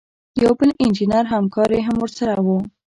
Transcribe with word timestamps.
یو 0.43 0.51
بل 0.59 0.69
انجینر 0.83 1.23
همکار 1.33 1.69
یې 1.77 1.81
هم 1.87 1.95
ورسره 1.99 2.35
و. 2.45 2.47